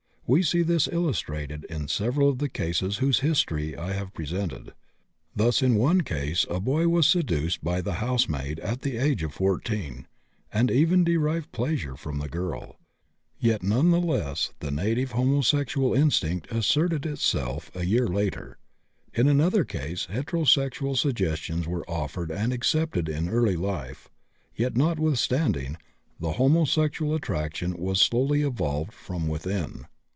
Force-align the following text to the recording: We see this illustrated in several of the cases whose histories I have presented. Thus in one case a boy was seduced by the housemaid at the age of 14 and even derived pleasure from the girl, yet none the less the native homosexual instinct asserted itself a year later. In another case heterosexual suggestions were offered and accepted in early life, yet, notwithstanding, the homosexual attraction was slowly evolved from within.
We 0.33 0.43
see 0.43 0.61
this 0.61 0.87
illustrated 0.89 1.65
in 1.65 1.89
several 1.89 2.29
of 2.29 2.37
the 2.37 2.47
cases 2.47 2.99
whose 2.99 3.19
histories 3.19 3.75
I 3.75 3.91
have 3.91 4.13
presented. 4.13 4.71
Thus 5.35 5.61
in 5.61 5.75
one 5.75 6.03
case 6.03 6.45
a 6.49 6.61
boy 6.61 6.87
was 6.87 7.05
seduced 7.05 7.61
by 7.61 7.81
the 7.81 7.95
housemaid 7.95 8.57
at 8.61 8.81
the 8.81 8.95
age 8.95 9.23
of 9.23 9.33
14 9.33 10.07
and 10.53 10.71
even 10.71 11.03
derived 11.03 11.51
pleasure 11.51 11.97
from 11.97 12.19
the 12.19 12.29
girl, 12.29 12.79
yet 13.39 13.61
none 13.61 13.91
the 13.91 13.99
less 13.99 14.53
the 14.59 14.71
native 14.71 15.11
homosexual 15.11 15.93
instinct 15.93 16.49
asserted 16.49 17.05
itself 17.05 17.69
a 17.75 17.85
year 17.85 18.07
later. 18.07 18.57
In 19.13 19.27
another 19.27 19.65
case 19.65 20.07
heterosexual 20.09 20.95
suggestions 20.97 21.67
were 21.67 21.83
offered 21.89 22.31
and 22.31 22.53
accepted 22.53 23.09
in 23.09 23.27
early 23.27 23.57
life, 23.57 24.07
yet, 24.55 24.77
notwithstanding, 24.77 25.75
the 26.21 26.31
homosexual 26.33 27.13
attraction 27.13 27.77
was 27.77 27.99
slowly 27.99 28.43
evolved 28.43 28.93
from 28.93 29.27
within. 29.27 29.87